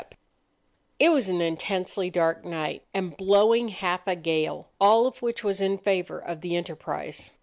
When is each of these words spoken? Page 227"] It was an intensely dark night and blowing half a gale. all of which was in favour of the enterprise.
Page 0.01 0.09
227"] 0.99 1.05
It 1.05 1.09
was 1.13 1.29
an 1.29 1.41
intensely 1.45 2.09
dark 2.09 2.43
night 2.43 2.81
and 2.91 3.15
blowing 3.15 3.67
half 3.67 4.07
a 4.07 4.15
gale. 4.15 4.67
all 4.81 5.05
of 5.05 5.21
which 5.21 5.43
was 5.43 5.61
in 5.61 5.77
favour 5.77 6.17
of 6.17 6.41
the 6.41 6.55
enterprise. 6.55 7.29